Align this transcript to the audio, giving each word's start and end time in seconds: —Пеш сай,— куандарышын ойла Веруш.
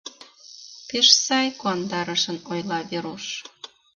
—Пеш 0.87 1.07
сай,— 1.25 1.47
куандарышын 1.59 2.37
ойла 2.51 2.79
Веруш. 2.89 3.25